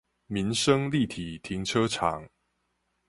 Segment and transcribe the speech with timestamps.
[0.25, 2.27] 民生立體停車場